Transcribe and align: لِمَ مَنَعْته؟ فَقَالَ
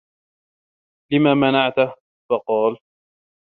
لِمَ 1.13 1.37
مَنَعْته؟ 1.39 1.93
فَقَالَ 2.29 2.77